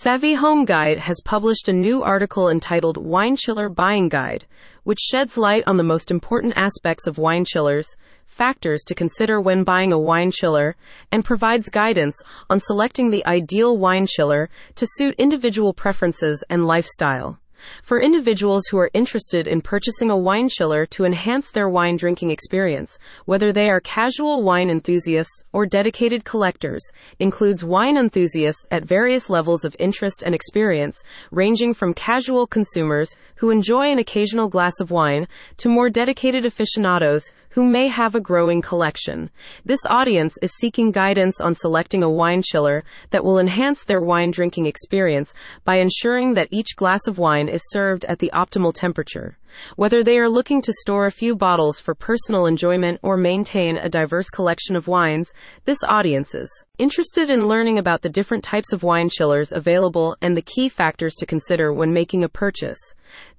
[0.00, 4.46] Savvy Home Guide has published a new article entitled Wine Chiller Buying Guide,
[4.84, 9.64] which sheds light on the most important aspects of wine chillers, factors to consider when
[9.64, 10.76] buying a wine chiller,
[11.10, 17.40] and provides guidance on selecting the ideal wine chiller to suit individual preferences and lifestyle.
[17.82, 22.30] For individuals who are interested in purchasing a wine chiller to enhance their wine drinking
[22.30, 26.82] experience, whether they are casual wine enthusiasts or dedicated collectors,
[27.18, 33.50] includes wine enthusiasts at various levels of interest and experience, ranging from casual consumers who
[33.50, 38.62] enjoy an occasional glass of wine to more dedicated aficionados who may have a growing
[38.62, 39.28] collection.
[39.64, 44.30] This audience is seeking guidance on selecting a wine chiller that will enhance their wine
[44.30, 45.34] drinking experience
[45.64, 49.38] by ensuring that each glass of wine is served at the optimal temperature.
[49.76, 53.88] Whether they are looking to store a few bottles for personal enjoyment or maintain a
[53.88, 55.32] diverse collection of wines,
[55.64, 60.36] this audience is interested in learning about the different types of wine chillers available and
[60.36, 62.78] the key factors to consider when making a purchase.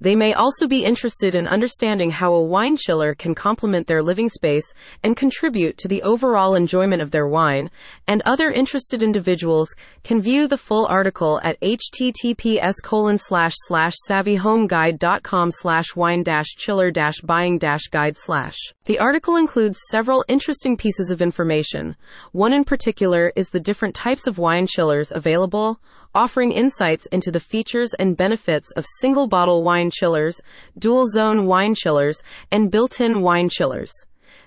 [0.02, 4.28] They may also be interested in understanding how a wine chiller can complement their living
[4.28, 7.70] space and contribute to the overall enjoyment of their wine,
[8.10, 15.52] and other interested individuals can view the full article at https colon slash slash savvyhomeguide.com
[15.52, 16.24] slash wine
[16.58, 16.92] chiller
[17.24, 18.58] buying guide slash.
[18.86, 21.96] The article includes several interesting pieces of information.
[22.32, 25.80] One in particular is the different types of wine chillers available,
[26.16, 30.42] offering insights into the features and benefits of single bottle wine chillers,
[30.80, 33.94] dual zone wine chillers, and built in wine chillers.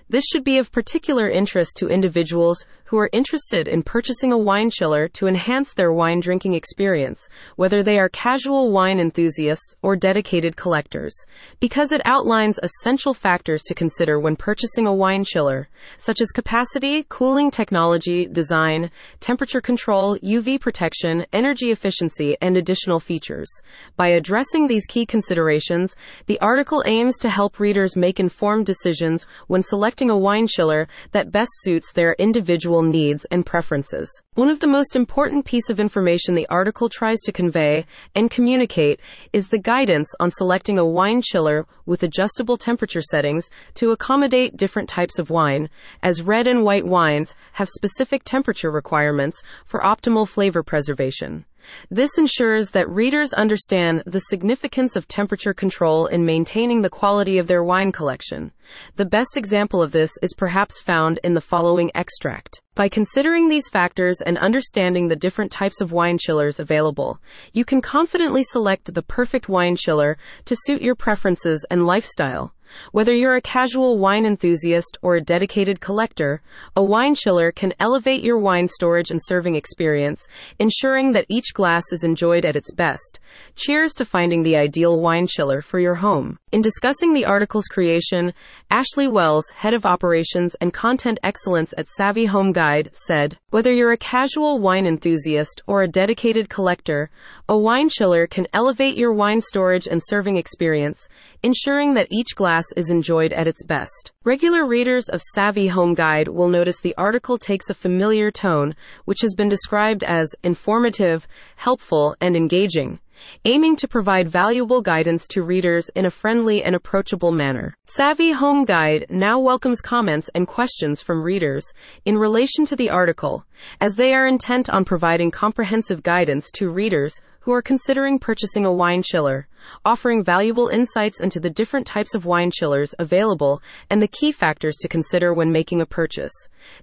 [0.09, 4.69] This should be of particular interest to individuals who are interested in purchasing a wine
[4.69, 10.55] chiller to enhance their wine drinking experience, whether they are casual wine enthusiasts or dedicated
[10.55, 11.15] collectors,
[11.59, 17.03] because it outlines essential factors to consider when purchasing a wine chiller, such as capacity,
[17.09, 23.49] cooling technology, design, temperature control, UV protection, energy efficiency, and additional features.
[23.97, 25.95] By addressing these key considerations,
[26.27, 29.63] the article aims to help readers make informed decisions when
[30.03, 34.09] selecting a wine chiller that best suits their individual needs and preferences.
[34.33, 38.99] One of the most important piece of information the article tries to convey and communicate
[39.31, 44.89] is the guidance on selecting a wine chiller with adjustable temperature settings to accommodate different
[44.89, 45.69] types of wine,
[46.01, 51.45] as red and white wines have specific temperature requirements for optimal flavor preservation.
[51.89, 57.47] This ensures that readers understand the significance of temperature control in maintaining the quality of
[57.47, 58.51] their wine collection.
[58.95, 62.61] The best example of this is perhaps found in the following extract.
[62.75, 67.19] By considering these factors and understanding the different types of wine chillers available,
[67.51, 72.53] you can confidently select the perfect wine chiller to suit your preferences and lifestyle.
[72.91, 76.41] Whether you're a casual wine enthusiast or a dedicated collector,
[76.75, 80.27] a wine chiller can elevate your wine storage and serving experience,
[80.59, 83.19] ensuring that each glass is enjoyed at its best.
[83.55, 86.37] Cheers to finding the ideal wine chiller for your home.
[86.51, 88.33] In discussing the article's creation,
[88.69, 93.91] Ashley Wells, head of operations and content excellence at Savvy Home Guide, said, Whether you're
[93.91, 97.09] a casual wine enthusiast or a dedicated collector,
[97.49, 101.07] a wine chiller can elevate your wine storage and serving experience,
[101.43, 104.11] ensuring that each glass is enjoyed at its best.
[104.23, 109.21] Regular readers of Savvy Home Guide will notice the article takes a familiar tone, which
[109.21, 111.27] has been described as informative,
[111.57, 112.99] helpful, and engaging
[113.45, 117.75] aiming to provide valuable guidance to readers in a friendly and approachable manner.
[117.85, 121.73] Savvy Home Guide now welcomes comments and questions from readers
[122.05, 123.45] in relation to the article,
[123.79, 128.71] as they are intent on providing comprehensive guidance to readers who are considering purchasing a
[128.71, 129.47] wine chiller,
[129.83, 134.75] offering valuable insights into the different types of wine chillers available and the key factors
[134.77, 136.31] to consider when making a purchase.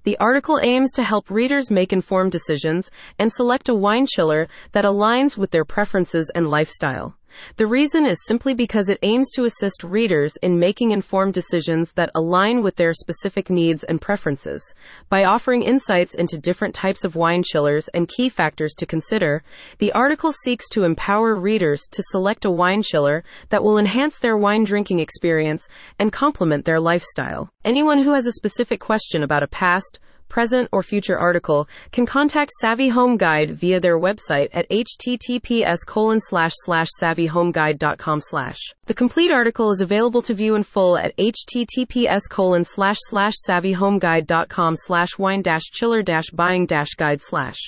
[0.05, 4.85] The article aims to help readers make informed decisions and select a wine chiller that
[4.85, 7.17] aligns with their preferences and lifestyle.
[7.57, 12.11] The reason is simply because it aims to assist readers in making informed decisions that
[12.15, 14.63] align with their specific needs and preferences.
[15.09, 19.43] By offering insights into different types of wine chillers and key factors to consider,
[19.79, 24.37] the article seeks to empower readers to select a wine chiller that will enhance their
[24.37, 25.69] wine drinking experience
[25.99, 27.51] and complement their lifestyle.
[27.65, 29.99] Anyone who has a specific question about a past,
[30.31, 36.21] present, or future article can contact Savvy Home Guide via their website at https colon
[36.21, 38.59] slash slash savvyhomeguide.com slash.
[38.87, 44.77] The complete article is available to view in full at https colon slash slash savvyhomeguide.com
[44.77, 47.61] slash wine dash chiller dash buying dash guide slash.